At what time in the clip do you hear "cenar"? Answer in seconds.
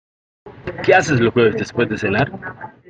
1.99-2.31